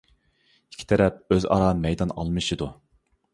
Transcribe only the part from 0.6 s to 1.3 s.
ئىككى تەرەپ